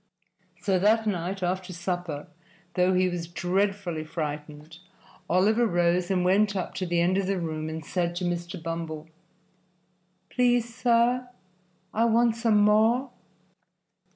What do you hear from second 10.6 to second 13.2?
sir, I want some more."